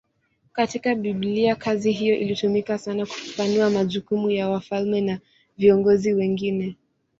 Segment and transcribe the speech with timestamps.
[0.53, 5.19] Katika Biblia kazi hiyo ilitumika sana kufafanua majukumu ya wafalme na
[5.57, 6.75] viongozi wengine.